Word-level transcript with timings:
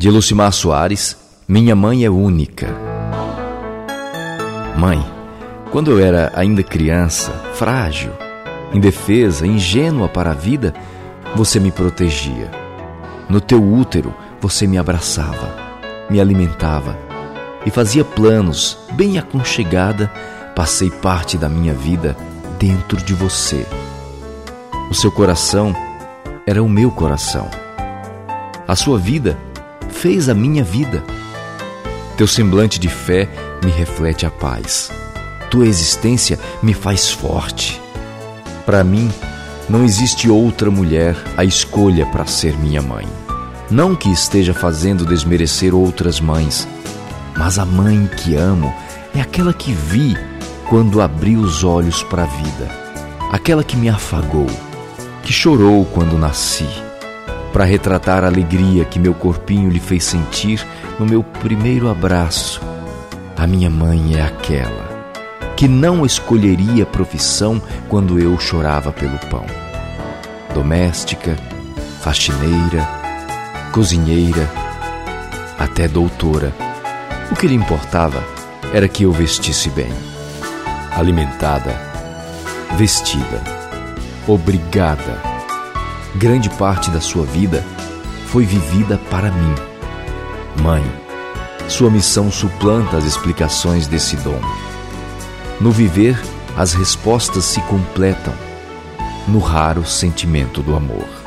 De 0.00 0.08
Lucimar 0.12 0.52
Soares, 0.52 1.16
Minha 1.48 1.74
Mãe 1.74 2.04
é 2.04 2.08
Única. 2.08 2.68
Mãe, 4.76 5.04
quando 5.72 5.90
eu 5.90 5.98
era 5.98 6.30
ainda 6.36 6.62
criança, 6.62 7.32
frágil, 7.54 8.12
indefesa, 8.72 9.44
ingênua 9.44 10.08
para 10.08 10.30
a 10.30 10.34
vida, 10.34 10.72
você 11.34 11.58
me 11.58 11.72
protegia. 11.72 12.48
No 13.28 13.40
teu 13.40 13.60
útero, 13.60 14.14
você 14.40 14.68
me 14.68 14.78
abraçava, 14.78 15.52
me 16.08 16.20
alimentava 16.20 16.96
e 17.66 17.70
fazia 17.70 18.04
planos, 18.04 18.78
bem 18.92 19.18
aconchegada, 19.18 20.06
passei 20.54 20.92
parte 20.92 21.36
da 21.36 21.48
minha 21.48 21.74
vida 21.74 22.16
dentro 22.56 22.98
de 22.98 23.14
você. 23.14 23.66
O 24.92 24.94
seu 24.94 25.10
coração 25.10 25.74
era 26.46 26.62
o 26.62 26.68
meu 26.68 26.92
coração. 26.92 27.50
A 28.68 28.76
sua 28.76 28.96
vida 28.96 29.36
fez 29.98 30.28
a 30.28 30.34
minha 30.34 30.62
vida. 30.62 31.02
Teu 32.16 32.26
semblante 32.26 32.78
de 32.78 32.88
fé 32.88 33.28
me 33.64 33.70
reflete 33.72 34.24
a 34.24 34.30
paz. 34.30 34.92
Tua 35.50 35.66
existência 35.66 36.38
me 36.62 36.72
faz 36.72 37.10
forte. 37.10 37.82
Para 38.64 38.84
mim, 38.84 39.10
não 39.68 39.84
existe 39.84 40.30
outra 40.30 40.70
mulher 40.70 41.16
a 41.36 41.44
escolha 41.44 42.06
para 42.06 42.26
ser 42.26 42.56
minha 42.56 42.80
mãe. 42.80 43.08
Não 43.68 43.96
que 43.96 44.08
esteja 44.08 44.54
fazendo 44.54 45.04
desmerecer 45.04 45.74
outras 45.74 46.20
mães, 46.20 46.68
mas 47.36 47.58
a 47.58 47.64
mãe 47.64 48.08
que 48.18 48.36
amo 48.36 48.72
é 49.16 49.20
aquela 49.20 49.52
que 49.52 49.72
vi 49.72 50.16
quando 50.68 51.00
abri 51.00 51.36
os 51.36 51.64
olhos 51.64 52.04
para 52.04 52.22
a 52.22 52.26
vida, 52.26 52.68
aquela 53.32 53.64
que 53.64 53.76
me 53.76 53.88
afagou, 53.88 54.46
que 55.24 55.32
chorou 55.32 55.84
quando 55.86 56.16
nasci 56.16 56.87
para 57.58 57.64
retratar 57.64 58.22
a 58.22 58.28
alegria 58.28 58.84
que 58.84 59.00
meu 59.00 59.12
corpinho 59.12 59.68
lhe 59.68 59.80
fez 59.80 60.04
sentir 60.04 60.64
no 60.96 61.04
meu 61.04 61.24
primeiro 61.24 61.90
abraço. 61.90 62.60
A 63.36 63.48
minha 63.48 63.68
mãe 63.68 64.14
é 64.14 64.22
aquela 64.22 64.86
que 65.56 65.66
não 65.66 66.06
escolheria 66.06 66.86
profissão 66.86 67.60
quando 67.88 68.16
eu 68.16 68.38
chorava 68.38 68.92
pelo 68.92 69.18
pão. 69.28 69.44
Doméstica, 70.54 71.36
faxineira, 72.00 72.88
cozinheira, 73.72 74.48
até 75.58 75.88
doutora. 75.88 76.54
O 77.28 77.34
que 77.34 77.48
lhe 77.48 77.56
importava 77.56 78.22
era 78.72 78.86
que 78.86 79.02
eu 79.02 79.10
vestisse 79.10 79.68
bem, 79.70 79.90
alimentada, 80.96 81.76
vestida, 82.76 83.42
obrigada 84.28 85.27
grande 86.18 86.50
parte 86.50 86.90
da 86.90 87.00
sua 87.00 87.24
vida 87.24 87.64
foi 88.26 88.44
vivida 88.44 88.98
para 89.08 89.30
mim. 89.30 89.54
Mãe, 90.60 90.84
sua 91.68 91.90
missão 91.90 92.30
suplanta 92.30 92.96
as 92.96 93.04
explicações 93.04 93.86
desse 93.86 94.16
dom. 94.16 94.40
No 95.60 95.70
viver, 95.70 96.20
as 96.56 96.74
respostas 96.74 97.44
se 97.44 97.60
completam 97.62 98.34
no 99.28 99.38
raro 99.38 99.86
sentimento 99.86 100.60
do 100.60 100.74
amor. 100.74 101.17